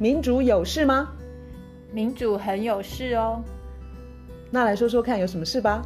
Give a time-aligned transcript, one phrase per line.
[0.00, 1.12] 民主有事吗？
[1.92, 3.44] 民主很有事哦。
[4.50, 5.82] 那来说说看，有什么事吧？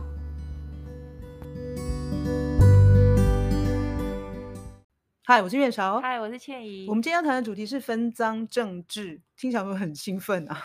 [5.24, 6.00] 嗨，我是苑韶。
[6.00, 6.86] 嗨，我是倩怡。
[6.88, 10.62] 我们今天要谈的主题是分赃政治，听起来会很兴奋啊。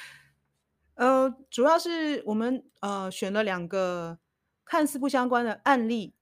[0.96, 4.18] 呃，主要是我们呃选了两个
[4.66, 6.12] 看似不相关的案例。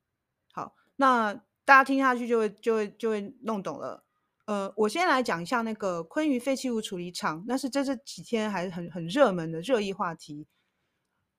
[0.52, 1.34] 好，那
[1.64, 4.04] 大家听下去就会就会就会弄懂了。
[4.46, 10.46] 呃，我先来讲一下那个昆鱼废弃物处理厂，那是这这几天还是很很热门的热议话题。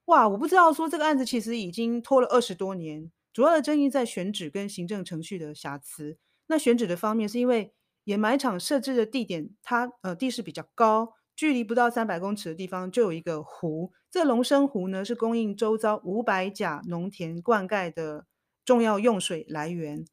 [0.06, 6.18] 哇，我不知道说这个案子其实已经拖了二十多年，主要的争议在选址跟行政程序的瑕疵。
[6.48, 7.74] 那选址的方面是因为
[8.06, 11.14] 掩埋场设置的地点，它呃地势比较高。
[11.36, 18.28] 距离不到三百公尺的地方就有一个湖，这龙生湖呢是供应周遭五百甲农田灌溉的
[18.64, 20.06] 重要用水来源。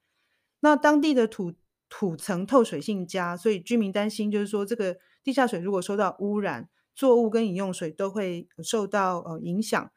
[0.60, 1.52] 那当地的土
[1.90, 9.90] 土层透水性佳，所以居民担心就是说这个地下水如果受到污染，作物跟饮用水都会受到呃影响。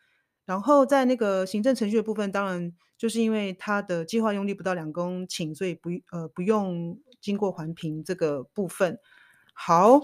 [0.43, 8.99] 然后在那个行政程序的部分，当然就是因为它的计划用地不到两公顷，所以不呃不用经过环评这个部分。
[9.53, 10.01] 好。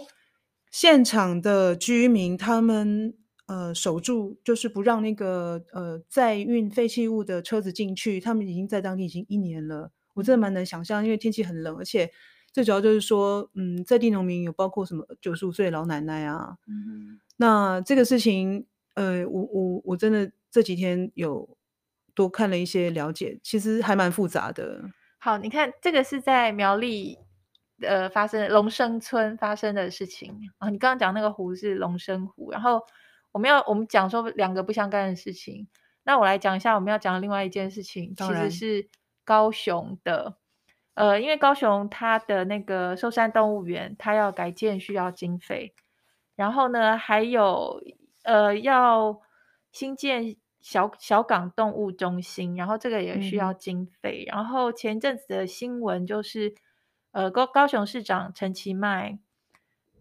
[0.71, 3.15] 现场的居民他们
[3.47, 8.21] 呃守住，就是不让那个呃载运废弃物的车子进去。
[8.21, 12.11] 他们已经在当地已经一年了，我真的蛮能想象，因为天气很冷，而且
[12.53, 16.57] 最主要就是说，嗯，在地农民有包括什么九十五岁老奶奶啊。
[16.67, 17.19] 嗯。
[17.37, 21.57] 那这个事情，呃，我我我真的这几天有
[22.13, 24.91] 多看了一些了解，其实还蛮复杂的。
[25.17, 27.17] 好，你看这个是在苗栗。
[27.81, 32.81] 呃，发生龙生村发生的事情啊，你刚刚讲那个湖是龙生湖，然后
[33.31, 35.65] 我们要我们讲说两个不相干的事情，
[36.03, 38.89] 那我来讲一下我们要讲的另外一件事情，其实是
[39.29, 40.37] 高雄的，
[40.95, 45.75] 呃，因为高雄它的那个寿山动物园，它要改建需要经费，
[46.35, 47.83] 然后呢，还有
[48.23, 49.21] 呃要
[49.71, 56.55] 新建小小港动物中心，然后这个也需要经费，嗯、然后前阵子的新闻就是。
[57.11, 59.17] 呃，高高雄市长陈其迈，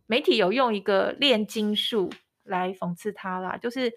[0.07, 2.11] 媒体有用一个炼金术
[2.43, 3.95] 来讽刺他啦，就是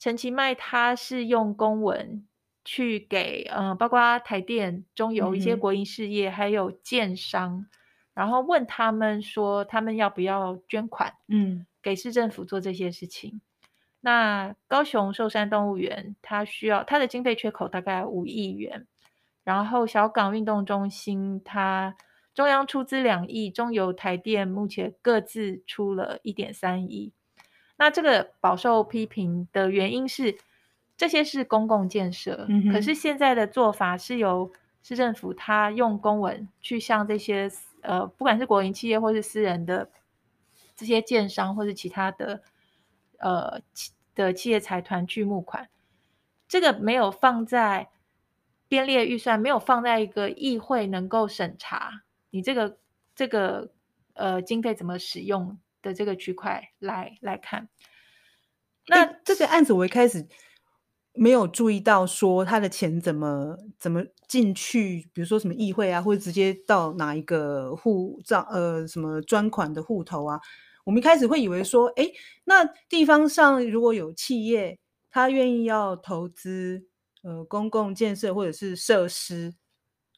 [0.00, 2.26] 陈其迈他是用公文
[2.64, 7.66] 去给呃，包括台电、中油一些国营事业，嗯、还有建商，
[8.14, 13.40] 然后问他们说，他们要不要捐款，嗯，给市政府做这些事情。
[14.00, 18.86] 那高雄寿山动物园，它需要它的经费缺口大概五亿元，
[19.44, 21.94] 然后小港运动中心，它
[22.34, 27.12] 中央出资两亿，中油、台电目前各自出了一点三亿。
[27.76, 30.36] 那这个饱受批评的原因是，
[31.02, 34.52] 这些是公共建设，嗯、可是现在的做法是由
[34.84, 39.90] 市政府他用公文去向这些呃，不管是国营企业或是私人的
[40.76, 42.44] 这些建商或是其他的
[43.18, 43.60] 呃
[44.14, 45.68] 的企业财团去募款，
[46.46, 47.88] 这个没有放在
[48.68, 52.04] 编列预算，没有放在一个议会能够审查。
[52.30, 52.78] 你这个
[53.16, 53.72] 这个
[54.14, 57.68] 呃经费怎么使用的这个区块来来看，
[58.86, 60.28] 那这个案子我一开始
[61.14, 70.40] 没有注意到说他的钱怎么怎么进去，比如说什么议会啊，或者直接到哪一个户账呃什么专款的户头啊，
[70.84, 72.10] 我们一开始会以为说，哎，
[72.44, 74.78] 那地方上如果有企业，
[75.10, 76.84] 他愿意要投资
[77.22, 79.54] 呃公共建设或者是设施。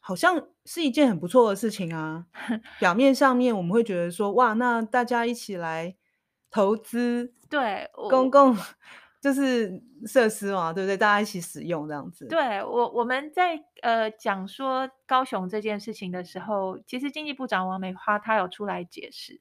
[0.06, 2.26] 好像是一件很不错的事情啊。
[2.78, 5.96] 表面上面我们会觉得说，哇，那大家一起来
[6.50, 8.54] 投资，对，公共
[9.24, 10.98] 就是设施嘛，对不对？
[10.98, 12.26] 大家一起使用这样子。
[12.26, 19.40] 对我，我们在呃讲说高雄这件事情的时候，其实经济部长王美花她有出来解释。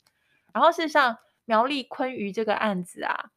[0.54, 3.32] 然后事实上，苗栗昆鱼这个案子啊，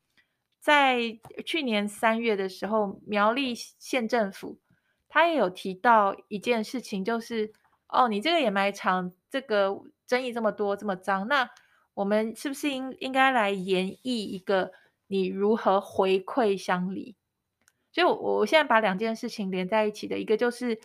[0.60, 4.60] 在去年三月的时候，苗栗县政府。
[5.08, 7.52] 他也有提到一件事情，就是
[7.88, 11.50] 哦，你这个掩埋场这个争议这么多，这么脏，那
[11.94, 14.71] 我们是不是应应该来研议一个
[15.06, 17.16] 你如何回馈乡里？
[17.92, 20.78] 所以，我我现在把两件事情连在一起的一个，就是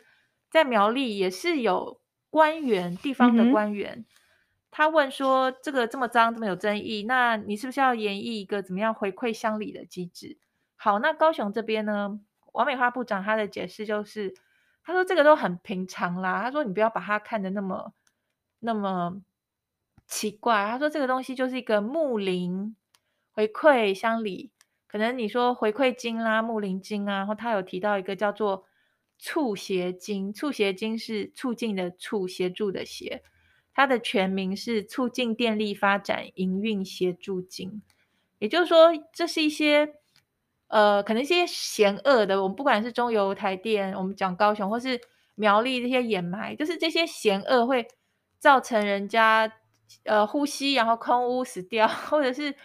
[0.50, 4.06] 在苗栗也是有官员，地方的官员，嗯、
[4.72, 10.38] 他问说这个这么脏，这么有争议，那你是不是要演绎一个怎么样回馈乡里的机制？
[10.78, 12.20] 好，那高雄这边呢？
[12.54, 14.34] 王美花部长他的解释就是，
[14.84, 16.42] 他说这个都很平常啦。
[16.42, 17.94] 他说你不要把它看得那么
[18.60, 19.22] 那么
[20.06, 20.68] 奇怪。
[20.70, 22.76] 他说这个东西就是一个木林
[23.34, 24.52] 回馈乡里，
[24.88, 28.66] 可能你说回馈金啦、木林金啊，然后他有提到一个叫做
[29.18, 33.24] 促协金，促协金是促进的促协助的协，
[33.74, 37.82] 它的全名是促进电力发展营运协助金，
[38.40, 39.96] 也就是说，这是一些
[40.68, 45.00] 呃，可能一些嫌恶的，我们不管是中油、台电，我们讲高雄或是
[45.36, 47.88] 苗栗这些掩埋，就是这些嫌恶会
[48.40, 49.52] 造成人家
[50.04, 52.56] 呃呼吸，然后空屋死掉，或者是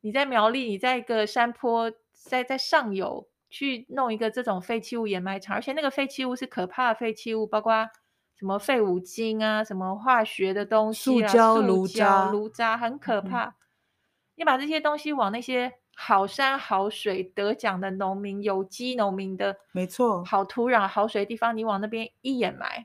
[0.00, 7.88] 你在苗栗，你在一个山坡，在在上游去弄一个这种废弃物掩埋场，而且那个废弃物是可怕的废弃物，包括。
[8.38, 13.46] 什么废五金啊，什么化学的东西啊，塑胶、炉渣、炉渣，很可怕。
[13.46, 13.54] 嗯。
[14.34, 22.84] 你把这些东西往那些好山好水得奖的农民、有机农民的，没错，好土壤、好水的地方，你往那边一掩埋，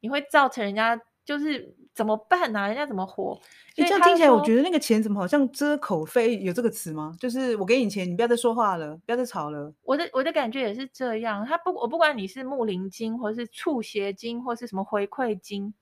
[0.00, 1.74] 你会造成人家就是。
[1.92, 2.66] 怎么办呢、啊？
[2.68, 3.38] 人家怎么活？
[3.76, 6.38] 你这样听起来，我觉得那个钱怎么好像遮口费？
[6.38, 7.14] 有这个词吗？
[7.18, 9.74] 就是我给你钱，你不要再说话了，不要再吵了。
[9.82, 11.44] 我的我的感觉也是这样。
[11.44, 15.74] 他不，我不管你是木灵金，或是促协金，或是什么回馈金，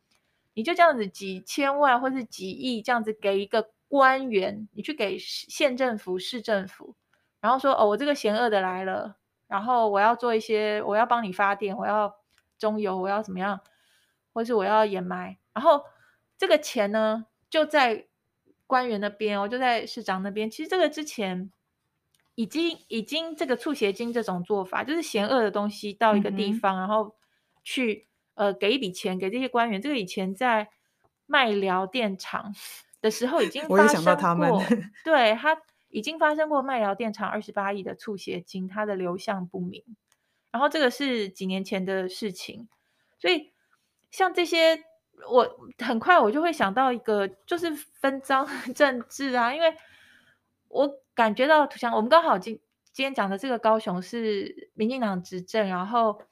[0.55, 6.95] 你就这样子几千万或是几亿这样子给一个官员，你去给县政府、市政府，
[7.41, 9.17] 然后说哦，我这个嫌恶的来了，
[9.47, 12.13] 然后我要做一些，我要帮你发电，我要
[12.59, 13.61] 中油，我要怎么样，
[14.33, 15.83] 或是我要掩埋，然后。
[16.39, 18.07] 这个钱呢，就在
[18.69, 20.49] 官员那边哦，就在市长那边。
[20.49, 21.51] 其实这个之前
[22.37, 27.17] 已经已经这个促协金这种做法，就是嫌恶的东西到一个地方，嗯、然后
[27.65, 29.83] 去呃给一笔钱给这些官员。
[29.83, 30.69] 这个以前在
[31.27, 32.55] 麦寮电厂
[33.01, 34.53] 的时候已经发生过， 他们
[35.03, 39.83] 对他已经发生过麦寮电厂二十八亿的促协金，它的流向不明。
[40.53, 42.69] 然后这个是几年前的事情，
[43.19, 43.53] 所以
[44.13, 44.85] 像这些。
[45.29, 49.75] 我很快我就会想到一个，就是分赃政治啊，因为
[50.69, 52.61] 我感觉到像我们刚好今
[52.93, 56.23] 今天讲的这个高雄是民进党执政，然后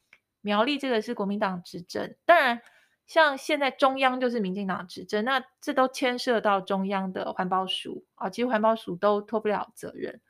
[0.41, 2.15] 苗栗这个是国民党执政。
[2.25, 2.61] 当然，
[3.07, 10.21] 像现在中央就是民进党执政，那这都牵涉到中央的环保署啊，其实环保署都脱不了责任。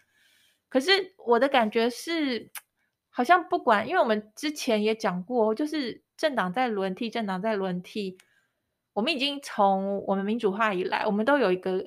[0.69, 2.51] 可是我的感觉是，
[3.11, 8.19] 好像不管，因为我们之前也讲过，就是政党在轮替，政党在轮替。
[8.97, 11.85] 我们已经从我们民主化以来，我们都有一个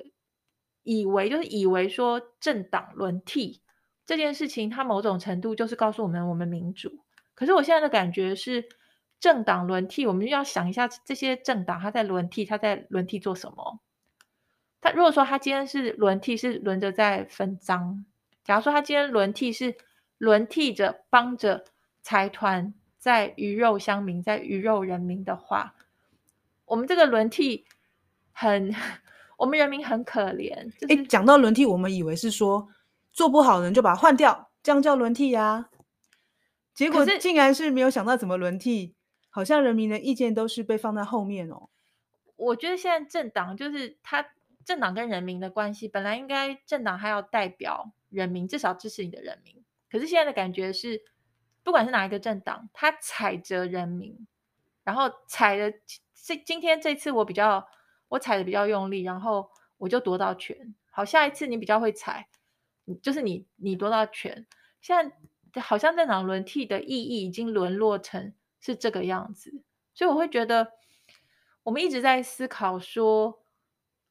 [0.84, 3.62] 以为，就是以为说政党轮替
[4.06, 7.00] 这件事情，它某种程度就是告诉我们我们民主。
[7.34, 8.68] 可是我现在的感觉是，
[9.18, 13.80] 政党轮替，我们就要想一下这些政党它在轮替，它在轮替做什么？
[14.80, 18.04] 他如果说他今天是轮替，是轮着在分赃；
[18.44, 19.74] 假如说他今天轮替是
[20.16, 21.64] 轮替着帮着
[22.02, 25.74] 财团在鱼肉乡民，在鱼肉人民的话。
[26.70, 27.66] 我们这个轮替
[28.30, 28.72] 很，
[29.36, 30.70] 我们人民很可怜。
[30.78, 32.68] 就是、讲到轮替，我们以为是说
[33.12, 35.70] 做不好的人就把它换掉，这样叫轮替呀、啊。
[36.72, 38.94] 结果竟然是没有想到怎么轮替，
[39.30, 41.70] 好像人民的意见都是被放在后面哦。
[42.36, 44.24] 我觉得现在政党就是他
[44.64, 49.64] 政党跟人民的关系，本来应该政党还要代表人民，至少支持你的人民。
[49.90, 51.02] 可是现在的感觉是，
[51.64, 54.24] 不管是哪一个政党，他踩着人民，
[54.84, 55.76] 然后踩着。
[56.22, 57.66] 这今天这次我比较
[58.08, 60.74] 我踩的比较用力，然后我就夺到权。
[60.90, 62.28] 好，下一次你比较会踩，
[63.00, 64.46] 就是你你夺到权。
[64.80, 65.12] 现
[65.52, 69.62] 在好像政党轮替的意义已经沦落成是这个样子，
[69.94, 70.72] 所以我会觉得
[71.62, 73.42] 我们一直在思考说，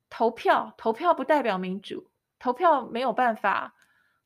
[0.10, 3.76] 投票投票不代表民主，投票没有办法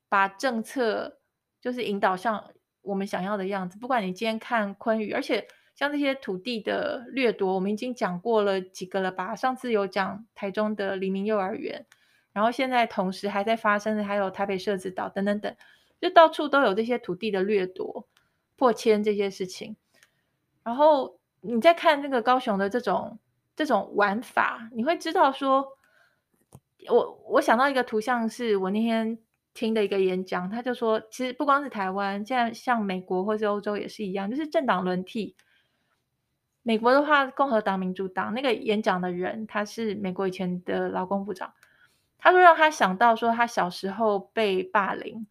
[0.08, 1.20] 把政策
[1.60, 3.78] 就是引导向我们想要的样子。
[3.78, 5.48] 不管你今天看昆宇，而且。
[5.76, 9.36] 像这些土地的掠夺，我们已经讲过了几个了吧？
[9.36, 11.86] 上次有讲台中的黎明幼儿园，
[12.32, 15.56] 然后现在同时还在发生的还有台北社子岛等等等，
[16.00, 18.08] 就到处都有这些土地的掠夺、
[18.56, 19.76] 破迁这些事情。
[20.64, 23.18] 然后你再看那个高雄的这种
[23.56, 25.78] 这种玩法，你会知道说，
[26.88, 29.18] 我我想到一个图像，是我那天
[29.56, 35.36] 听的一个演讲，他就说，其实不光是台湾，现在像美国或是欧洲也是一样，就是政党轮替。
[36.66, 41.54] 美国的话，共和党、民主党那个演讲的人，他是美国以前的劳工部长，
[42.18, 45.28] 他说让他想到说他小时候被霸凌，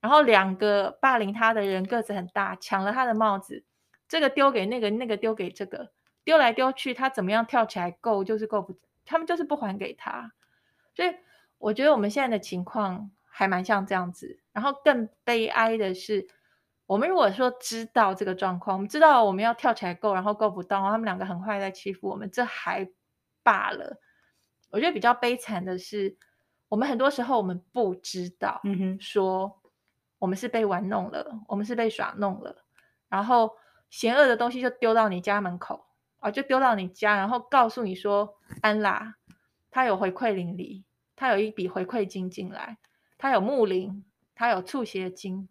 [0.00, 3.62] 然后两个霸凌他的人个子很大，抢了他的帽子，
[4.08, 5.92] 这个丢给那个，那个丢给这个，
[6.24, 10.32] 丢来丢去，他怎么样跳起来够就是够不，他们就是不还给他，
[10.96, 11.14] 所以
[11.58, 16.26] 我觉得我们现在的情况还蛮像这样子，然后更悲哀的是。
[16.92, 22.86] 我们如果说知道这个状况，我们知道我们要跳起来够，然后够不到，他们两个很快在欺负我们，这还
[23.42, 23.98] 罢了。
[24.70, 26.14] 我觉得比较悲惨的是，
[26.68, 29.62] 我们很多时候我们不知道，嗯哼，说
[30.18, 32.62] 我们是被玩弄了，我们是被耍弄了，
[33.08, 33.56] 然后
[33.88, 35.86] 邪恶的东西就丢到你家门口，
[36.18, 39.14] 啊，就丢到你家，然后告诉你说安啦，
[39.70, 40.84] 他有回馈邻里，
[41.16, 42.76] 他有一笔回馈金进来，
[43.16, 45.48] 他有木林，他有促协金。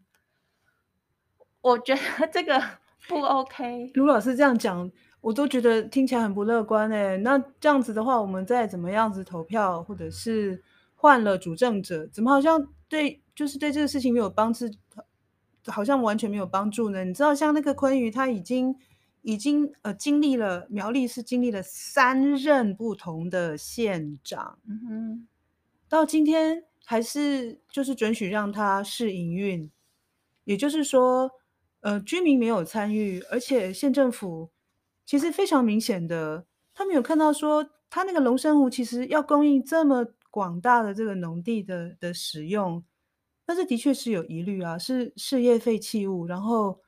[1.62, 2.60] 我觉得这个
[3.08, 3.92] 不 OK。
[3.94, 4.92] 卢老师这样讲，
[5.22, 7.18] 我都觉得听起来很不乐观哎。
[7.18, 10.64] 那这样子的话，我们再怎么样子投票，或者是
[10.96, 14.66] 换了主政者，怎么好像对，就是对这个事情没有帮助，
[15.68, 17.04] 好像完全没有帮助呢？
[17.06, 18.76] 你知道，像那个昆宇，他已经
[19.22, 25.28] 已经呃经历了苗栗是经历了三任不同的县长，嗯哼，
[25.90, 29.70] 到今天还是就是准许让他试营运，
[30.44, 31.32] 也就是说。
[31.82, 34.52] 呃，居民没有参与，而且县政府
[35.06, 42.84] 其实非常明显的，他们有看到说，他那个龙生湖其实要供应这么广大的这个农地的的使用，
[43.46, 46.80] 但是的确是有疑虑啊，是事业废弃物，然后，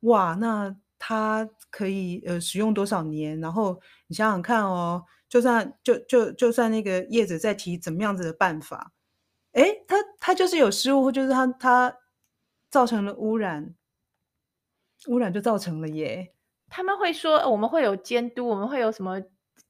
[0.00, 3.38] 哇，那它可以呃使用多少年？
[3.40, 8.92] 然后你想想看哦，就算就就就算那个业者在提怎么样子的办法，
[9.52, 11.96] 诶，他他就是有失误，或就是他他
[12.70, 13.74] 造成了污染。
[15.06, 16.32] 污染就造成了耶。
[16.68, 19.22] 他们会说我们会有监督，我们会有什么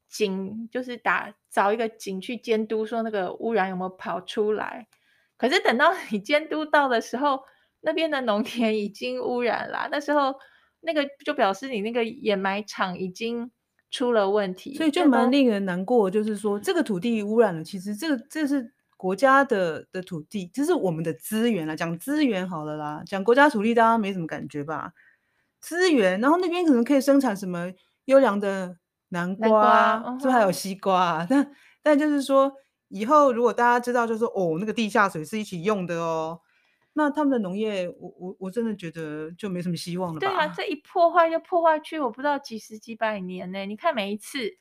[0.09, 4.89] 警，就是打找一个警去监督，说那个污染有没有跑出来。
[5.37, 7.41] 可是等到你监督到的时候，
[7.81, 10.35] 那边的农田已经污染了，那时候
[10.81, 13.49] 那个就表示你那个掩埋场已经
[13.91, 14.75] 出了问题。
[14.75, 21.77] 所以就蛮令人难过，就是说这个土地污染了，其实这个这是国家的的土地，这是我们的资源啦。
[21.77, 24.93] 讲资源好了啦，讲国家土地大家没什么感觉吧？
[25.61, 27.73] 资源，然后那边可能可以生产什么
[28.05, 28.77] 优良的
[29.09, 31.27] 南瓜，是不是还有西瓜啊？
[31.29, 31.51] 但
[31.83, 32.53] 但就是说，
[32.89, 36.41] 以后如果大家知道，就是说哦，那个地下水是一起用的哦，
[36.93, 40.27] 那他们的农业，我我我真的觉得就没什么希望了吧？
[40.27, 43.67] 对啊，这一破坏就破坏去，我不知道几十几百年呢。
[43.67, 44.59] 你看每一次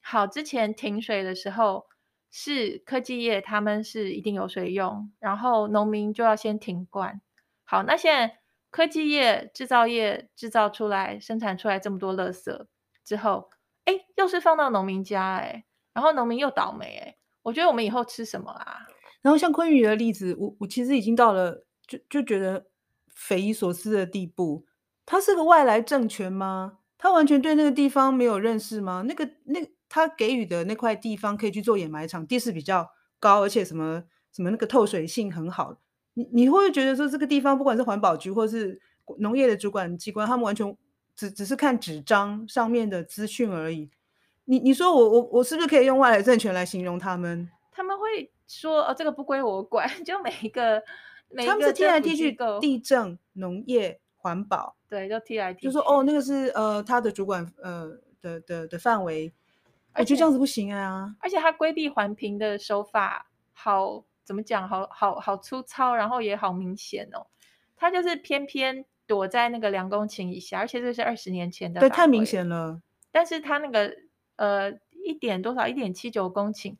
[0.00, 1.86] 好之前停水的时候，
[2.30, 7.20] 是科技业他们是一定有水用，然后农民就要先停灌。
[7.64, 8.39] 好，那现在。
[8.70, 12.66] 科技业、制造业制造出来、生产出来这么多垃圾
[13.04, 13.50] 之后，
[13.84, 18.86] 哎，又是放到农民家，哎，然后农民又倒霉，哎，我觉得我们以后吃什么啊？
[19.22, 22.66] 然后像昆瑜的例子，我我其实已经到了就就觉得
[23.14, 24.64] 匪夷所思的地步。
[25.04, 26.78] 他是个外来政权吗？
[26.96, 29.02] 他完全对那个地方没有认识吗？
[29.06, 35.76] 那个那他给予的那块地方可以去做掩埋场，地势比较高，而且什么什么那个透水性很好。
[36.20, 38.78] 你你会不会觉得说这个地方不管是环保局或是
[39.18, 40.76] 农业的主管机关，他们完全
[41.16, 43.88] 只只是看纸张上面的资讯而已？
[44.44, 47.48] 你你说我我我是不是可以用外来政权来形容他们？
[47.72, 50.82] 他们会说哦，这个不归我管， 就每一个
[51.30, 59.32] 每一个他们是踢来踢去，地震、农业、环保，对，就踢来踢去，就说哦，那个是呃他的主管呃的的的范围，
[59.94, 64.04] 我觉得这样子不行啊，而且他规避环评的手法好。
[64.30, 64.68] 怎么讲？
[64.68, 67.26] 好好好粗糙，然后也好明显哦。
[67.74, 72.80] 他就是偏偏躲在那个两公顷以下，而且这是二十年前的，对，太明显了。
[73.10, 73.92] 但是他那个
[74.36, 74.70] 呃
[75.04, 76.76] 一点多少一点七九公顷，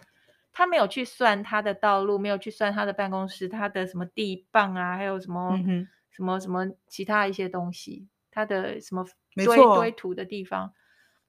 [0.52, 9.04] 他没有去算他的道路，没有去算他的办公室，他的什么地磅啊，还有什么、嗯、什么什么其他一些东西，他的什么
[9.34, 10.72] 堆堆土的地方。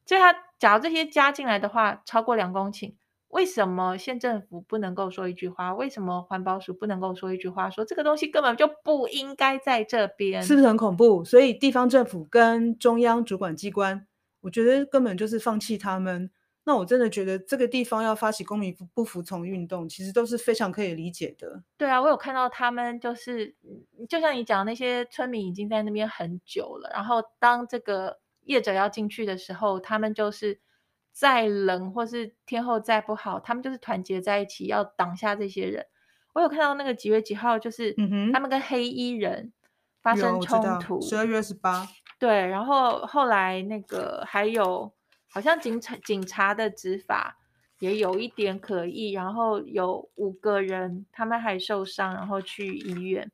[0.05, 2.93] 所以他假如这些加进来的话，超过两公顷。
[3.31, 5.73] 为什么县政府不能够说一句话？
[5.73, 7.69] 为什么环保署不能够说一句话？
[7.69, 11.23] 说这个东西根本就不应该在这边，是不是很恐怖？
[11.23, 14.05] 所以地方政府跟中央主管机关，
[14.41, 16.29] 我觉得根本就是放弃他们。
[16.65, 21.63] 那我真的觉得这个地方要发起公民不服从运动，其实都是非常可以理解的。
[21.77, 23.55] 对啊，我有看到他们，就是
[24.09, 30.59] 就像你讲，那些村民已经在那边很久了，然后当这个业者要进去的时候，他们就是。
[31.11, 35.85] 再冷或是天后再不好，他们就是团结在一起，要挡下这些人。
[36.33, 37.93] 我有看到那个几月几号，就是
[38.31, 39.51] 他们跟黑衣人
[40.01, 41.01] 发生冲突。
[41.01, 41.85] 十二月二十八。
[42.17, 44.93] 对，然后后来那个还有
[45.29, 47.37] 好像警察警察的执法
[47.79, 53.29] 也有一点可疑，然后有五个人他们还受伤，然后去医院。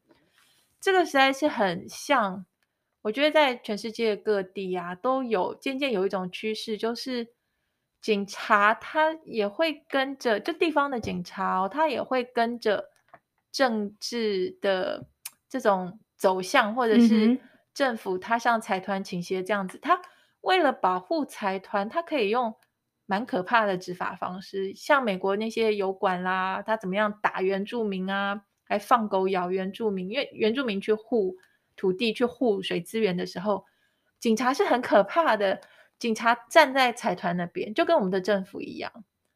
[0.81, 2.43] 这个实在是很像，
[3.03, 7.36] 我觉得在全世界各地啊都有渐渐有一种趋势，就是。
[7.99, 12.89] 警察他也会跟着，就地方的警察哦，他也会跟着
[13.51, 15.07] 政治的
[15.49, 17.39] 这种走向，或者是
[17.73, 19.77] 政府他向财团倾斜这样子。
[19.79, 19.99] 他
[20.41, 22.55] 为了保护财团，他可以用
[23.05, 31.35] 蛮可怕的执法方式，像美国那些油管啦，他怎么样打原住民啊，还放狗咬原住民，因为原住民去护
[31.75, 33.65] 土地、去护水资源的时候，
[34.19, 35.59] 警察是很可怕的。
[35.99, 38.91] 警察站在财团那边，就跟我们的政府一样。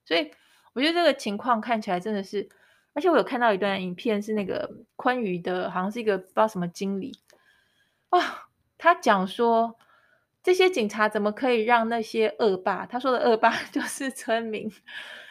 [0.06, 0.32] 所以
[0.74, 2.48] 我觉得这个情况看起来真的是，
[2.94, 7.18] 而且我有看到一段影片，是那个昆宇的，好像是一个不知道什么经理，
[8.10, 9.78] 哇，他讲说
[10.44, 14.72] 这些警察怎么可以让那些恶霸，他说的恶霸 就是村民，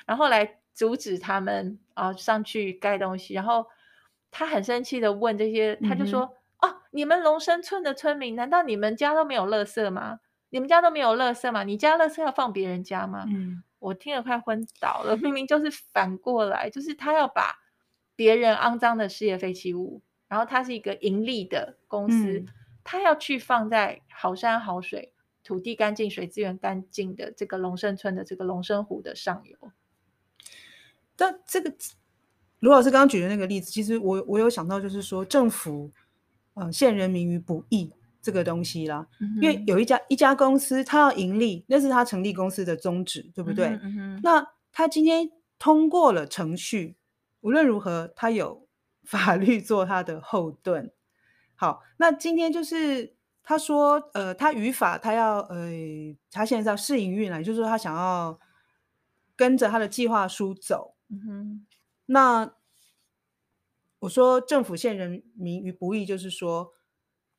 [0.07, 3.67] 然后来阻止他们啊上去盖东西，然后
[4.31, 6.23] 他很生气的问这些，他就说。
[6.23, 10.21] 嗯哦，你们龙生村的村民，难道你们家都没有垃圾吗？
[10.51, 11.65] 你们家都没有垃圾吗？
[11.65, 13.25] 你家垃圾要放别人家吗？
[13.29, 15.17] 嗯，我听了快昏倒了。
[15.17, 17.59] 明明就是反过来，就是他要把
[18.15, 22.47] 别人肮脏的事业废弃物，然后他是一个盈利的公司，嗯、
[22.85, 29.73] 他要去放在好山好水、土地干净、水资源干净的这个龙生村的这个龙生湖的上游。
[31.17, 31.73] 但这个
[32.59, 35.91] 卢老师刚刚举的那个例子，其实我我有想到，就是说政府。
[36.55, 43.69] 嗯，陷人民于不义这个东西啦，嗯、因为有一家一家公司，它要盈利，那是他成立公司的宗旨，对不对？
[43.83, 46.97] 嗯嗯、那他今天通过了程序，
[47.41, 48.67] 无论如何，他有
[49.05, 50.93] 法律做他的后盾。
[51.55, 55.71] 好，那今天就是他说，呃，他语法他要，呃，
[56.31, 58.39] 他现在要试营运了，就是说他想要
[59.37, 60.95] 跟着他的计划书走。
[61.09, 61.67] 嗯哼，
[62.07, 62.53] 那。
[64.01, 66.73] 我说政府陷人民于不义，就是说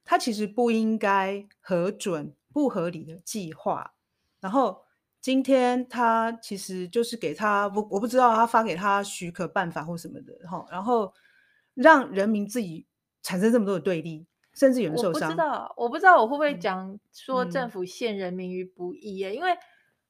[0.03, 3.93] 他其实不应该核准不合理的计划。
[4.39, 4.83] 然后
[5.19, 11.13] 今天他其实就是给他，我我不知道他发给他许可办法或什么的，哈，然后
[11.73, 12.87] 让人民自己
[13.21, 15.29] 产生这么多的对立，甚至有人受伤。
[15.29, 19.57] 我不知道，我不知道我会不会讲说政府陷人民于不义耶，因为。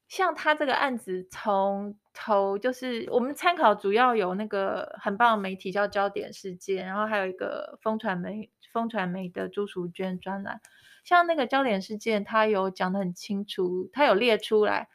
[0.08, 10.60] 像他这个案子从头就是我们参考，主要有那个很棒的媒体叫焦点事件，然后还有一个风传媒风传媒的朱淑娟专栏。
[11.04, 14.88] 像那个焦点事件，他有讲得很清楚，他有列出来。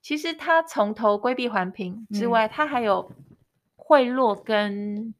[0.00, 3.12] 其实他从头规避环评之外，他、嗯、还有
[3.76, 5.14] 贿赂跟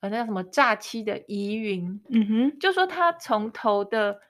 [0.00, 2.00] 呃那叫什么诈欺的疑云。
[2.10, 4.20] 嗯哼，就说他从头的。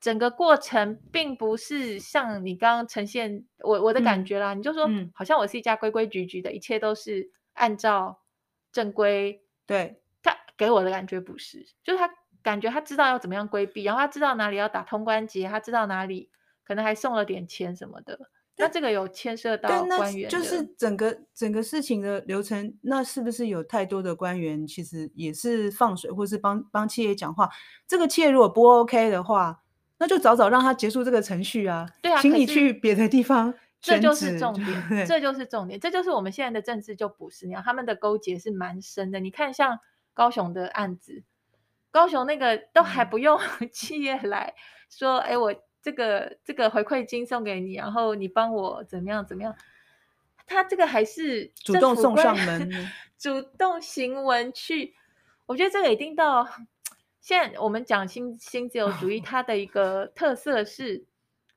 [0.00, 8.20] 整个过程并不是像你刚刚呈现我我的感觉啦，嗯、你就说、嗯、好像我是一家规规矩矩的，一切都是按照
[8.70, 9.42] 正规。
[9.66, 12.08] 对，他给我的感觉不是，就是他
[12.44, 16.30] 感觉他知道要怎么样规避，然后他知道哪里要打通关节，他知道哪里
[16.64, 18.18] 可能还送了点钱什么的。
[18.56, 27.50] 那这个有牵涉到官员，就是整个整个事情的流程，那是不是有太多的官员其实也是放水，或是帮帮企业讲话？
[27.88, 29.60] 这个企业如果不 OK 的话。
[29.98, 31.88] 那就早早让他结束这个程序啊！
[32.00, 33.54] 对啊，请你去别的地方。
[33.80, 39.20] 这就是重点，这就是重点，这就是我们现在的政治就不是那样，他们的勾结是蛮深的。
[39.20, 39.78] 你看，像
[40.14, 41.22] 高雄的案子，
[41.92, 43.38] 高雄那个都还不用
[43.70, 44.54] 企业来
[44.90, 49.54] 说，哎、嗯，我这个这个回馈金送给你，然后你帮我怎么样怎么样，
[50.44, 52.70] 他这个还是主动送上门，
[53.16, 54.94] 主动行文去，
[55.46, 56.48] 我觉得这个一定到。
[57.28, 61.04] 现在我们讲新新自由主义， 它的一个特色是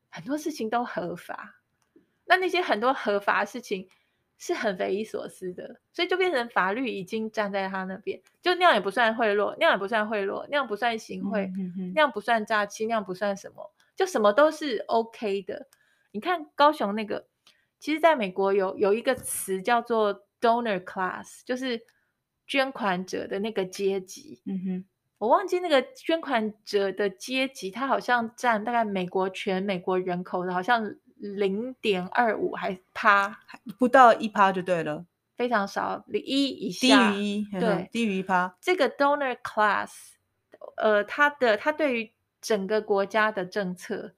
[0.10, 1.62] 很多事情都合法，
[2.25, 3.88] 那那些很多合法的事情
[4.38, 11.49] 是很匪夷所思的，所以就变成法律已经站在他那边，就那样也不算贿赂，那样也不算贿赂，那样不算行贿，
[11.95, 15.67] 那样不算诈欺，那样不算什么，就什么都是 OK 的。
[16.12, 17.27] 你看高雄那个，
[17.79, 21.81] 其实在美国有有一个词叫做 donor class，就是
[22.45, 24.41] 捐款者的那个阶级。
[24.45, 24.86] 嗯哼。
[25.21, 33.38] 我忘记那个捐款者的阶级，他好像占大概美国全美国人口的，好像零点二五还趴，
[33.77, 35.05] 不到一趴就对了，
[35.38, 38.55] 非常少，一以下，低于一，对，低于一趴。
[38.60, 39.91] 这个 donor class，
[40.77, 44.15] 呃，他的他对于整个国家的政策，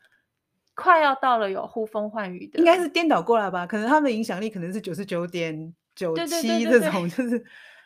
[0.74, 3.68] 快要到了有呼风唤雨的，应该是颠倒过来吧？
[3.68, 7.46] 可能他们的影响力可能是九十九点九七这种，就是。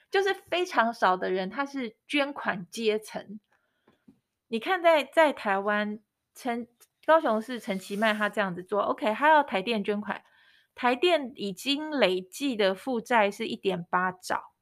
[0.09, 3.39] 就是非常少的人，他是捐款阶层。
[4.47, 5.99] 你看在，在在台湾，
[6.33, 6.67] 陈
[7.05, 10.23] 高雄市陈其迈他这样子做，OK，他要台电捐款，
[10.73, 14.53] 台电已经累计的负债是一点八兆，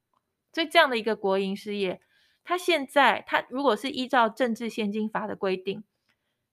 [0.51, 2.01] 所以这样的一个国营事业，
[2.43, 5.84] 他现在他如果是依照政治现金法的规定，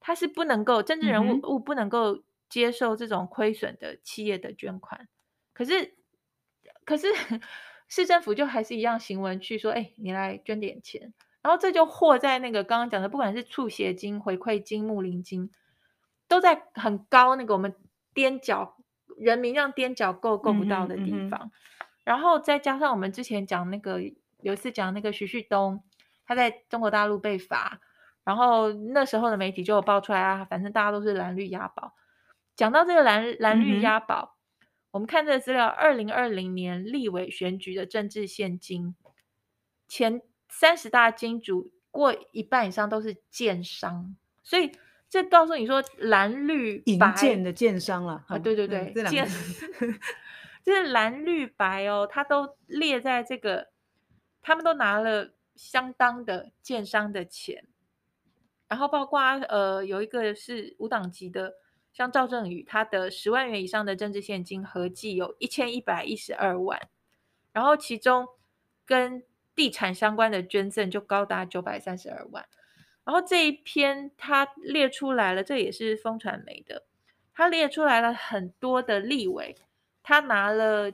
[0.00, 5.09] 他是不能够政治人物不能够接受这种亏损的企业的捐款，
[5.55, 5.94] 可是，
[6.85, 7.09] 可是。
[7.94, 15.50] 市政府就还是一样行文去说，哎、欸，你来捐点钱，然后这就祸在那个刚刚讲的，不管是促协金、回馈金、木林金，
[16.26, 17.76] 都在很高那个我们
[18.14, 18.78] 踮脚
[19.18, 21.50] 人民让踮脚够够不到的地方，嗯嗯、
[22.05, 24.00] 然后再加上我们之前讲那个
[24.40, 25.85] 有一次讲那个徐旭东，
[26.24, 27.78] 他在中国大陆被罚，
[28.24, 31.92] 然后那时候的媒体就有爆出来啊，反正大家都是蓝绿押宝，
[32.57, 34.41] 讲到这个蓝蓝绿押宝，嗯、
[34.92, 38.94] 我们看这个资料，二零二零年立委选举的政治现金，
[39.88, 44.70] 前三十大金主过一半以上都是建商，所以
[45.09, 49.26] 这告诉你说蓝绿白建的建商了啊，对对对，嗯、建
[50.62, 53.70] 就 是蓝绿白哦，它都列在这个，
[54.42, 57.66] 他们都拿了相当的建商的钱，
[58.68, 61.55] 然后包括呃有一个是无党籍的。
[61.92, 66.88] 像赵正宇，他的十万元以上的政治现金合计有一千一百一十二万，
[67.52, 68.26] 然后其中
[68.87, 69.22] 跟
[69.55, 72.46] 地产相关的捐赠就高达九百三十二万。
[73.05, 76.85] 然后这一篇他列出来了，这也是风传媒的，
[77.35, 79.57] 他列出来了很多的立委，
[80.02, 80.90] 他拿了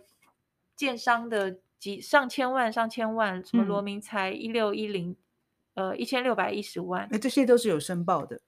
[0.75, 5.15] 建商的几上千万、上千万，什么罗明才一六一零，
[5.75, 8.41] 呃一千六百一十万，那这些都是有申报的，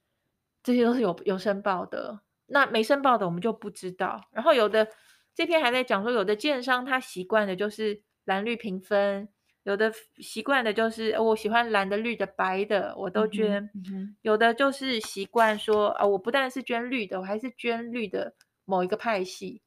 [0.65, 2.21] 这些都是有有申报的。
[2.53, 4.29] 那没申报的我们就不知道。
[4.33, 4.89] 然后有的
[5.35, 9.29] 这篇还在讲说，有的建商他习惯的就是蓝绿平分，
[9.63, 13.71] 有的习惯的就是我喜欢蓝的、绿的、白的，我都捐。
[13.75, 18.35] 嗯嗯、有的就是习惯说啊，我不但是捐绿的，我还是捐绿的
[18.65, 19.63] 某一个派系。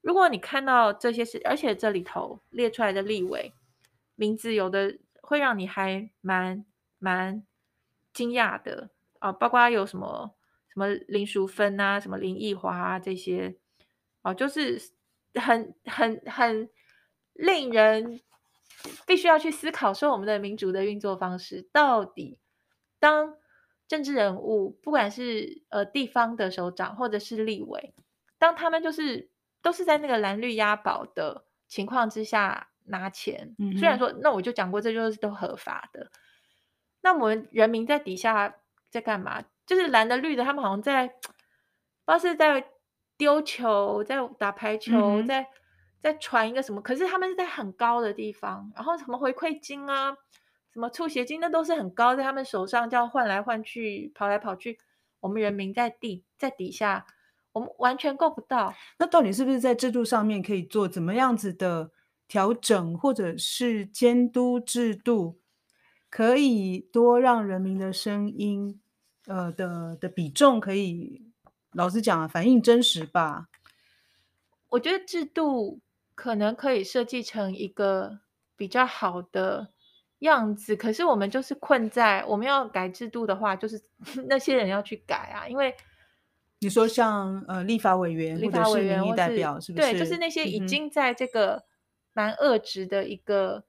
[0.00, 3.52] 如果你看到这些事，而且这里头列出来的立委
[4.14, 6.64] 名字，有的会让你还蛮
[6.98, 7.44] 蛮
[8.14, 10.34] 惊讶的啊，包括有什么。
[10.72, 13.56] 什么林淑芬啊，什么林奕华啊，这些
[14.22, 14.80] 哦，就是
[15.34, 16.70] 很很很
[17.34, 18.20] 令人
[19.06, 22.38] 必须要去思考，说我们的民主的运作方式到底，
[22.98, 23.36] 当
[23.88, 27.92] 政治人物，不管是呃地方的首长或者是立委，
[28.38, 29.30] 当他们就是
[29.62, 36.10] 都是在那个蓝绿押宝的情况之下拿钱，嗯、虽然说那我就讲过，这就是都合法的，
[37.00, 38.56] 那我们人民在底下
[38.88, 39.42] 在干嘛？
[39.70, 41.22] 就是蓝的绿的，他们好像在，不知
[42.06, 42.66] 道是在
[43.16, 45.46] 丢球，在打排球，嗯、在
[46.00, 46.82] 在传一个什么？
[46.82, 50.12] 可是他们是在很高的地方，然后什么回馈金啊，
[50.72, 54.76] 什么促协金，那都是很高，在他们手上，这样换来换去，跑来跑去。
[55.20, 57.06] 我们人民在地在底下，
[57.52, 58.74] 我们完全够不到。
[58.98, 61.92] 那到底是不是在制度上面可以做怎么样子的
[62.26, 65.38] 调整，或者是监督制度，
[66.10, 68.79] 可以多让人民的声音？
[69.30, 71.22] 呃的的比重可以，
[71.72, 73.46] 老实讲啊，反映真实吧。
[74.70, 75.80] 我觉得制度
[76.16, 78.18] 可能可以设计成一个
[78.56, 79.68] 比较好的
[80.18, 83.80] 样子，可是我们就是困在我们要改制度的话，就是
[84.28, 85.46] 那些人要去改啊。
[85.46, 85.76] 因为
[86.58, 89.92] 你说像呃立法委员、立法委员或者是民意代表，是，是不是？
[89.92, 91.64] 对，就是那些已经在这个
[92.12, 93.62] 蛮恶质的一个。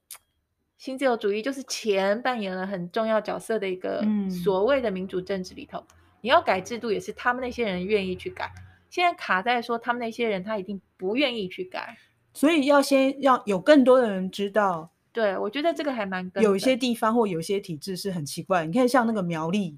[0.82, 4.04] 新自由主义就是钱扮演了很重要角色的一个
[4.44, 5.86] 所谓的民主政治里头，嗯、
[6.22, 8.52] 你要改制度也是他们那些人愿意去改。
[8.89, 11.96] 现在卡在说他们那些人他一定不愿意去改，
[12.34, 14.89] 所以要先要有更多的人知道。
[15.12, 18.65] 对，我觉得这个还蛮有一些地方或有些体制是很奇怪。
[18.65, 19.78] 你看像那个苗栗，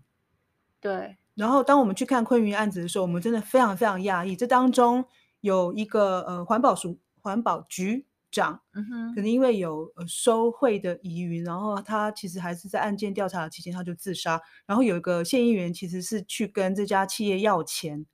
[0.79, 1.17] 对。
[1.35, 5.03] 然后当我们去看昆云案子的时候，我们真的非常非常讶异，这当中
[5.41, 8.05] 有一个呃环保署环保局。
[8.33, 14.41] 长，嗯哼，可能因为有收贿的疑云，然后他其实还是在案件调查的期间他就自杀。
[14.65, 18.05] 然后有一个县议员其实是去跟这家企业要钱，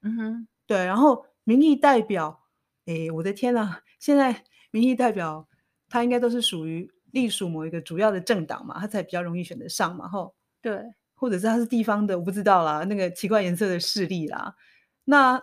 [0.00, 0.86] 嗯哼，对。
[0.86, 2.40] 然后民意代表，
[2.86, 5.46] 哎，我的天呐，现在民意代表
[5.90, 10.82] 他应该都是属于隶属某一个主要的政党嘛，他才比较容易选得上嘛，吼，对，
[11.14, 14.56] 或者是他是地方的，我不知道啦，那个奇怪颜色的势力啦，
[15.04, 15.40] 那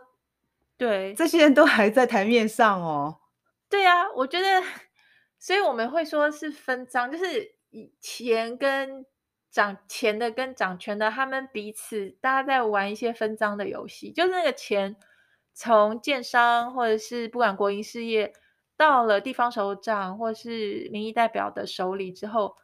[0.75, 3.19] 对，这些人都还在台面上哦。
[3.73, 4.61] 对啊，我觉得，
[5.39, 7.55] 所以我们会说是分赃，就是
[7.99, 9.03] 钱跟
[9.49, 14.95] 掌钱的跟掌权的，他们彼此大家在玩一些分赃的游戏，就是那个钱
[15.55, 18.31] 从建商或者是不管国营事业
[18.77, 22.55] 到了地方首长或是民意代表的手里之后，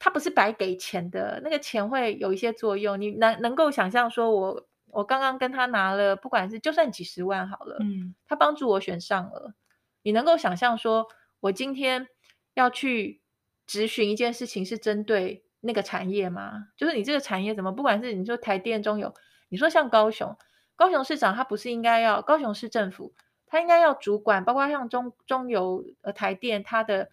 [0.00, 3.00] 他不是白给钱的，那个钱会有一些作用。
[3.00, 9.54] 你能能够想象说我我刚刚跟他拿了，不管是就算几十万好了，嗯，他帮助我选上了。
[10.02, 11.08] 你能够想象说，
[11.40, 12.08] 我今天
[12.54, 13.20] 要去
[13.66, 16.68] 质询一件事情是针对那个产业吗？
[16.76, 19.14] 就是你这个产业怎么，不管是你说台电、中油，
[19.48, 20.36] 你说像高雄，
[20.74, 23.14] 高雄市长他不是应该要高雄市政府，
[23.46, 27.10] 他应该要主管，包括像中中油呃台电，它的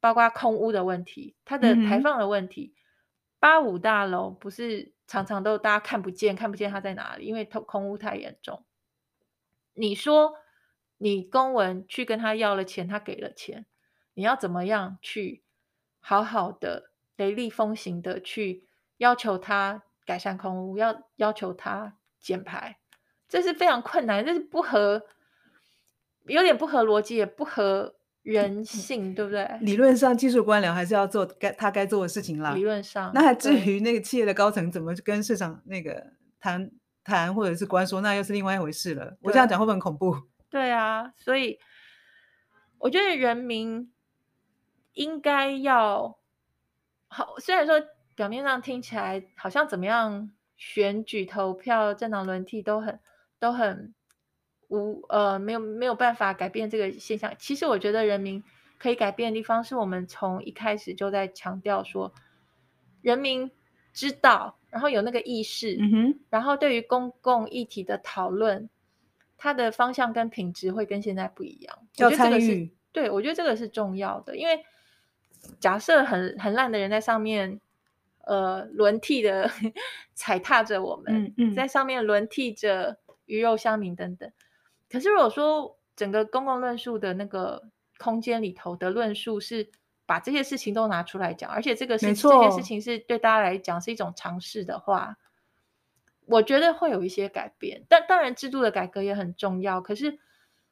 [0.00, 2.74] 包括空污的问题，它的排放的问题，
[3.40, 8.64] 八五大楼不是常常都大家看不见，看不见它在哪里，因为空空污太严重。
[9.74, 10.34] 你说？
[10.98, 13.66] 你公文去跟他要了钱，他给了钱，
[14.14, 15.42] 你要怎么样去
[16.00, 18.64] 好好的雷厉风行的去
[18.98, 22.78] 要求他改善空污，要要求他减排，
[23.28, 25.02] 这是非常困难，这是不合，
[26.26, 29.46] 有点不合逻辑，也不合人性，对不对？
[29.60, 32.54] 理论上，技术官僚还是要做该他该做的事情啦。
[32.54, 36.70] 理论上，那还至于那个企业的高层怎么跟市场那个谈
[37.02, 39.16] 谈，或者是官说，那又是另外一回事了。
[39.22, 40.16] 我这样讲会不会很恐怖？
[40.54, 41.58] 对啊，所以
[42.78, 43.92] 我觉得人民
[44.92, 46.16] 应该要
[47.08, 47.82] 好，虽然说
[48.14, 53.00] 表面上听起来好像怎么样，选举投票、政党轮替都很
[53.40, 53.92] 都很
[54.68, 57.34] 无呃没有没有办法改变这个现象。
[57.36, 58.40] 其实我觉得人民
[58.78, 62.14] 可以改变的地方，是我们从一开始就在强调说，
[63.02, 63.50] 人民
[63.92, 68.70] 知道，然后有那个意识，嗯哼，然后对于公共议题的讨论。
[69.36, 72.74] 它的方向跟品质会跟现在不一样，要参与。
[72.92, 74.64] 对，我觉得这个是重要的，因为
[75.58, 77.60] 假设很很烂的人在上面，
[78.24, 79.50] 呃，轮替的
[80.14, 84.30] 踩踏着我们，嗯嗯，在上面轮替着鱼肉乡民等等。
[84.88, 87.64] 可是如果说整个公共论述的那个
[87.98, 89.68] 空间里头的论述是
[90.06, 95.16] 把这些事情都拿出来讲，而且这个是这件事情是对大家来讲是一种尝试的话。
[96.26, 99.80] 我觉得会有一些改变，但当然制度的改革也很重要。
[99.80, 100.18] 可是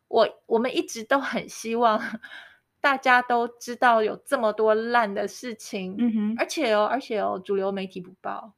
[0.08, 2.00] 我我们一直都很希望
[2.80, 8.54] 大家都知道有这么多烂的事情，嗯哼，而且哦，而且哦，主流媒体不报。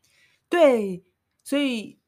[0.49, 1.03] 对，
[1.43, 1.99] 所以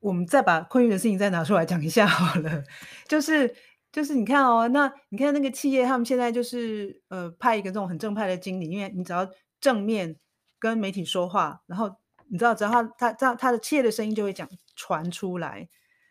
[0.00, 2.64] 我们再把昆玉的事情再拿出来讲一下好了。
[3.06, 3.54] 就是
[3.92, 9.28] 就是你看哦，那你看那个企业，他们现在就是呃派一个这种很正派的经理，因为你只要
[9.60, 10.16] 正面
[10.58, 11.96] 跟媒体说话，然后。
[12.30, 15.68] 你知道，只要他他这样，他的企业的声音就会讲传出来。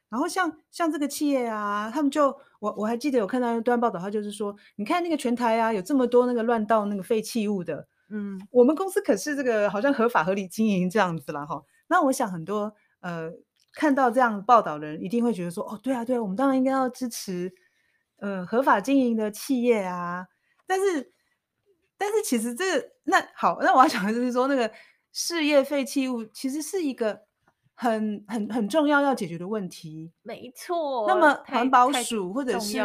[0.10, 11.64] 然后像像这个企业啊，他们就我我还记得有看到一段报道，他就是说，你看那个全台啊，有这么多那个乱倒那个废弃物的，嗯，我们公司可是这个好像合法合理经营这样子了哈。
[11.88, 13.32] 那我想很多呃
[13.74, 17.54] 看到这样报道的人，一定会觉得说，哦，对啊对啊，我们当然应该要支持
[18.18, 20.26] 呃合法经营的企业啊。
[20.66, 21.14] 但是
[22.00, 24.70] 但是其实这个那好，那我要讲的就是说那个。
[25.12, 27.22] 事业废弃物其实是一个
[27.74, 31.06] 很很很重要要解决的问题，没错。
[31.08, 32.80] 那么环保署或者是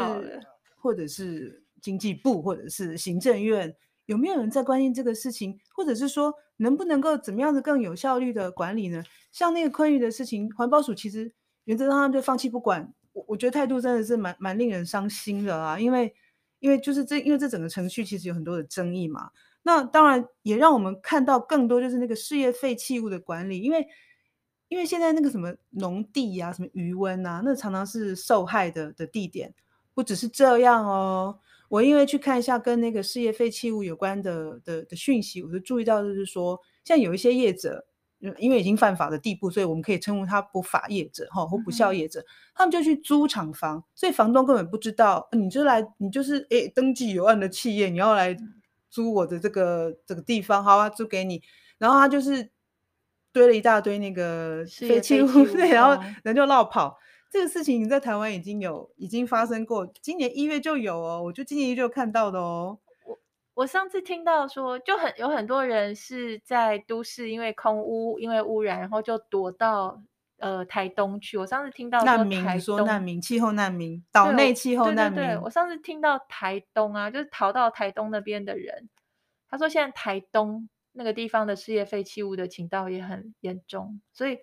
[0.76, 9.02] 或者是经济部或者是行政院有没有人在关心这个事情，或者是说能不能够怎么样子更有效率的管理呢？
[9.32, 11.32] 像那个昆玉的事情，环保署其实
[11.64, 16.14] 原则上就放弃不管，我我觉得态度真的是蛮蛮令人伤心的啊，因为
[16.60, 19.30] 因为就是这因为这整个程序其实有很多的争议嘛。
[19.66, 23.87] 那当然也让我们看到更多，就是那个事业废弃物的管理，因为
[24.68, 29.55] 因为现在那个什么农地呀、啊、什么余温啊，那常常是受害的的地点。
[29.94, 37.87] 不只是这样哦，我因为去看一下跟那个事业废弃物有关的的的讯息，我就注意到就是说，像有一些业者，
[38.37, 48.37] 因为已经犯法的地步，所以我们可以称呼他不法业者哈或不孝业者，嗯、他们就去租厂房，所以房东根本不知道，你就来，你就是诶登记有案的企业，你要来。
[48.94, 51.42] 租我的这个这个地方，好啊，租给你。
[51.78, 52.48] 然后他就是
[53.33, 56.96] 堆了一大堆那个废弃物，对，然后人就落跑。
[57.28, 62.78] 这个事情在台湾已经有已经发生过，今年一月就有哦，我就今年一月就看到的哦。
[63.04, 63.18] 我
[63.54, 70.00] 我上次听到说，就很有很多人是在都市，因为空污，因为污染，然后就躲到。
[70.44, 75.16] 呃，台东去，我上次听到说难民，说难民，气候难民，岛内气候难民。
[75.18, 78.90] 对对对，我上次听到台东啊，就是逃到台东那边的人，
[79.48, 84.37] 他说现在台东那个地方的事业废弃物的倾倒也很严重，所以，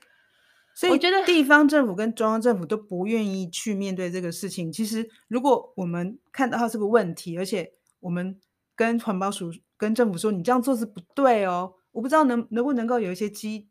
[0.73, 4.71] 所以我觉得地方政府跟中央政府都不愿意去面对这个事情。
[4.71, 8.41] 其实，如果我们看到它是个问题，而且我们
[8.75, 13.67] 跟环保署、跟政府说你这样做是不对哦，我不知道能能不能够有一些机。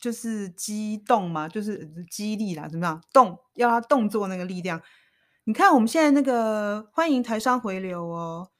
[0.00, 3.02] 就是激动嘛，就是激励啦，怎么样？
[3.12, 4.80] 动要他动作那个力量。
[5.44, 8.50] 你看我们现在那个欢迎台商回流哦，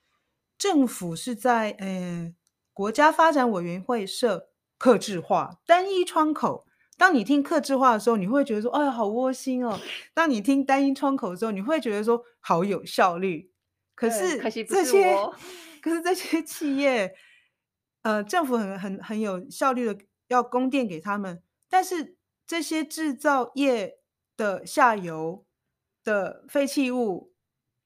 [0.58, 2.34] 政府是在呃
[2.72, 6.66] 国家发展委员会设客制化单一窗口。
[6.98, 9.80] 当你听客制化的时候，你会觉得说，哎呀，好窝心哦。
[10.12, 13.50] 当你听单一窗口的时候，你会觉得说，好有效率。
[13.94, 15.32] 可是这些，可，
[15.80, 17.14] 可是这些企业，
[18.02, 19.98] 呃，政府很很很有效率的。
[20.30, 22.16] 要供电给他们，但是
[22.46, 23.98] 这些制造业
[24.36, 25.44] 的下游
[26.04, 27.32] 的废弃物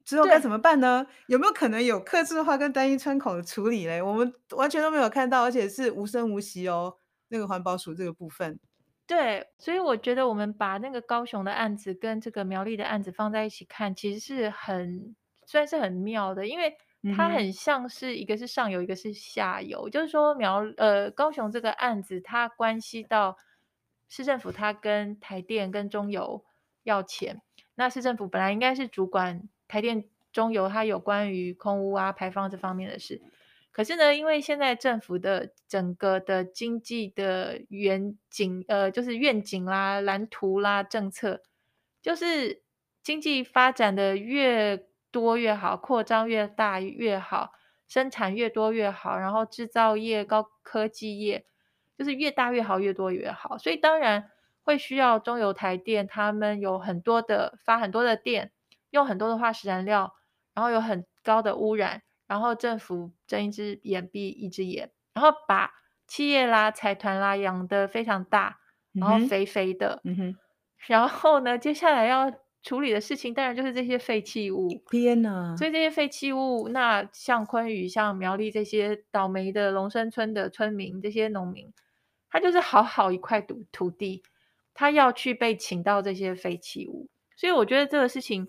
[0.04, 1.06] 之后该怎么办呢？
[1.26, 4.02] 有没有可能有客制化跟单一窗口的处理嘞？
[4.02, 6.98] 我们完全都没有看到，而且是无声无息哦。
[7.28, 8.60] 那个环保署这个部分，
[9.06, 16.76] 对，所以我觉得我们把那个高雄的案子跟这个苗栗的案子放在一起看，其实是很算是很妙的，因为。
[17.16, 23.36] 它很像是一个是上游，一个是下游，就是说苗呃高雄这个案子，它关系到
[24.08, 26.44] 市政府，它跟台电跟中油
[26.82, 27.42] 要钱。
[27.74, 33.20] 那市政府本来应该是主管台电、中油它有关于空污啊、排放这方面的事，
[33.72, 41.42] 可是呢，因为现在政府的整个的经济的远景，呃，就是愿景啦、蓝图啦、政策，
[42.00, 42.62] 就是
[43.02, 47.52] 经济发展的越多越好，扩张越大越好，
[47.86, 51.46] 生产越多越好，然后制造业、高科技业
[51.96, 54.30] 就是越大越好，越多越好，所以当然。
[54.66, 58.50] 会需要中油台电，他们有很多的发很多的电，
[58.88, 60.14] 用很多的化石燃料，
[60.54, 65.70] 然后有很高的污染，然后政府睁一只眼闭一只眼，然后把
[66.06, 68.58] 企业啦、财团啦养得非常大，
[68.94, 70.36] 然后肥肥的，嗯哼，
[70.86, 72.32] 然后呢，接下来要
[72.64, 74.68] 处理的事情，当然就是这些废弃物。
[74.90, 75.54] 天哪！
[75.56, 81.72] 所以这些废弃物，那像昆宇、像苗栗这些倒霉的龙山村的村民，这些农民，
[82.28, 84.24] 他就是好好一块土土地。
[84.76, 88.48] 他要去被请到这些废弃物，所以我觉得这个事情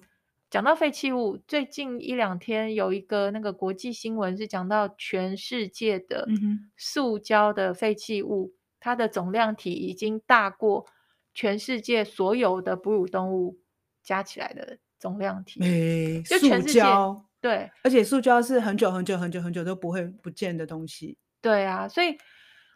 [0.49, 6.28] 讲到废弃物，最近一两天有一个那个国际新闻是讲到全世界的
[6.75, 10.88] 塑胶的废弃物，嗯、它的总量体已经大过
[11.36, 13.60] 全世界所有的哺乳动物
[14.06, 15.60] 加起来的总量体。
[15.63, 21.18] 欸、就全世界塑胶对，而且塑胶是很久很久很久很久都不会不见的东西。
[21.41, 22.18] 对啊，所以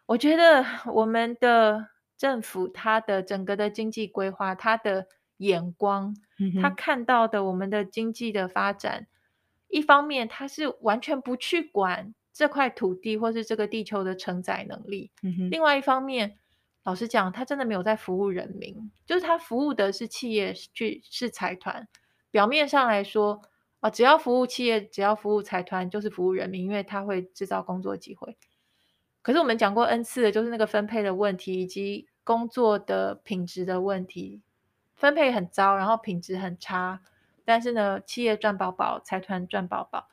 [0.06, 1.88] 我觉得我们的。
[2.20, 6.14] 政府它的整个的经济规划，它的眼光，
[6.62, 9.08] 他、嗯、看到的我们的经济的发展，
[9.70, 16.38] 一方面他是完全不去管这块土地或是这个地球的承载能力，嗯、另外一方面，
[16.90, 21.88] 老实讲，他真的没有在服务人民，就是他服务的是企业，去是财团。
[22.32, 23.44] 表面上来说，
[23.80, 28.36] 啊，只要服务企业，只要服务财团，就是服务人民，因为他会制造工作机会。
[29.22, 34.42] 可是我们讲过 N 次的，就是那个分配的问题以及工作的品质的问题，
[34.96, 37.02] 分配很糟，然后品质很差。
[37.46, 40.08] 但是呢，企业赚饱饱，财团赚饱饱，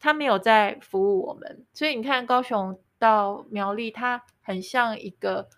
[0.00, 1.66] 他没有在服务我们。
[1.74, 5.50] 所以你看，高雄到苗栗，它很像一个，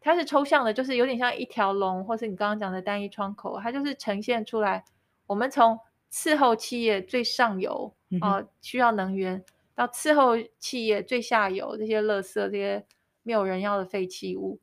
[0.00, 4.84] 它是抽象的，就是有点像一条龙，或是你刚刚讲的单一窗口，它就是呈现出来，
[5.26, 5.78] 我们从
[6.10, 9.44] 伺候企业最上游啊、呃，需要能源。
[9.74, 12.84] 到伺候企业最下游这些垃圾、这些
[13.22, 14.60] 没有人要的废弃物，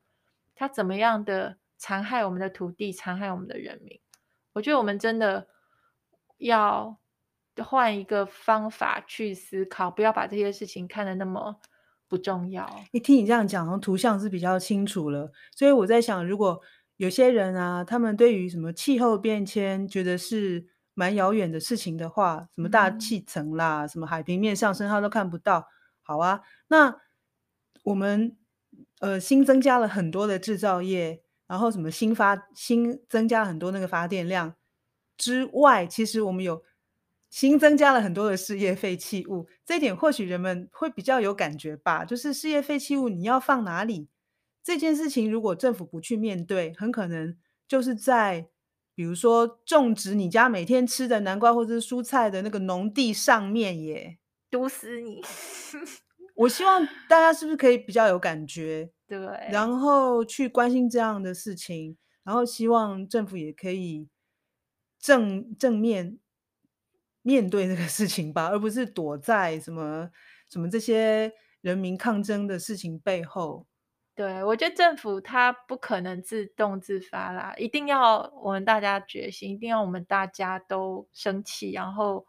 [0.54, 4.00] 它怎么样的残害我们的土地、残害我们的人民？
[4.54, 5.48] 我觉得我们真的
[6.38, 6.98] 要
[7.64, 11.60] 换一个方法去思考，不要把这些事情看得那么
[12.08, 12.70] 不重要。
[12.92, 15.32] 一听你这样讲，图像是比较清楚了。
[15.56, 16.62] 所以我在想，如果
[16.98, 20.68] 有些人啊，他们对于什么气候变迁觉得是。
[21.00, 25.68] 蛮遥远的事情的话，什么大气层啦，嗯、什么海平面上升，他都看不到。
[26.02, 27.00] 好啊，那
[27.84, 28.36] 我们
[29.00, 34.56] 呃新增加了很多的制造业，然后什么新发新增加了很多那个发电量
[35.18, 36.64] 之外，其实我们有
[37.30, 39.48] 新增加了很多的事业废弃物。
[39.66, 44.10] 这一点或许人们会比较有感觉吧，就是事业废弃物你要放哪里？
[44.64, 47.38] 这件事情如果政府不去面对，很可能
[47.68, 48.50] 就是在。
[48.98, 54.18] 比如说种植你家每天吃的南瓜或者是蔬菜的那个农地上面耶，
[54.50, 55.22] 毒死你！
[56.34, 59.20] 我希望大家是不是可以比较有感觉，对，
[59.52, 64.10] 然后去关心这样的事情，然后希望政府也可以
[65.00, 66.18] 正正面
[67.28, 70.10] 面对这个事情吧，而不是躲在什么
[70.48, 73.66] 什么这些人民抗争的事情背后。
[74.16, 82.26] 对，我觉得政府它不可能自动自发啦，一定要我们大家决心，一定要我们大家都生气，然后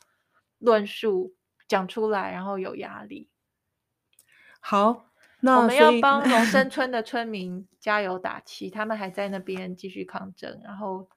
[0.58, 1.36] 论述
[1.68, 3.28] 讲出来，然后有压力。
[4.58, 11.08] 好，那我们要帮龙生 村的村民加油打气，他们还在那边继续抗争，然后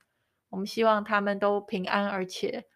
[0.49, 2.67] 我们希望他们都平安，而且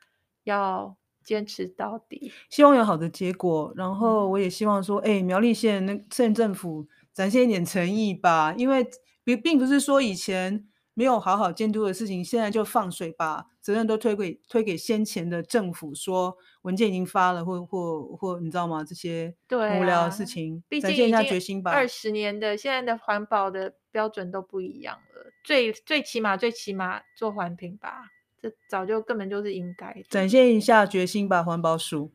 [0.45, 3.71] 要坚持到底，希望有好的结果。
[3.75, 6.87] 然后我也希望说，哎，苗栗县那县政府。
[7.15, 8.85] 展现一点诚意吧，因为
[9.23, 18.83] 并并不是说以前没有好好监督的事情，现在就放水把责任都推给推给先前的政府，说文件已经发了，或或或你知道吗？
[18.83, 21.71] 这些无聊的事情，啊、展现一下决心吧。
[21.71, 28.09] 二十年的现在的环保的标准都不一样了，最最起码最起码做环评吧，
[28.47, 30.03] 这早就根本就是应该。
[30.07, 32.11] 展现一下决心吧，环保署。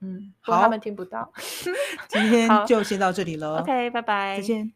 [0.00, 1.30] 嗯，好，他们听不到。
[2.08, 3.60] 今天就先到这里了。
[3.60, 4.72] OK，拜拜，再见。